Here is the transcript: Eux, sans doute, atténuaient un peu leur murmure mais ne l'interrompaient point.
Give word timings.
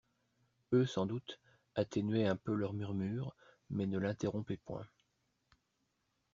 Eux, 0.73 0.87
sans 0.87 1.05
doute, 1.05 1.39
atténuaient 1.75 2.25
un 2.25 2.35
peu 2.35 2.55
leur 2.55 2.73
murmure 2.73 3.35
mais 3.69 3.85
ne 3.85 3.99
l'interrompaient 3.99 4.57
point. 4.57 4.87